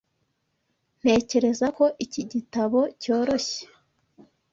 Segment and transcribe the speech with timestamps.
[0.99, 3.61] Ntekereza ko iki gitabo cyoroshye.